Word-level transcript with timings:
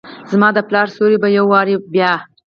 زماد 0.31 0.55
پلار 0.67 0.87
سیوری 0.95 1.17
به، 1.21 1.29
یو 1.37 1.45
وارې 1.53 1.75
بیا، 1.93 2.11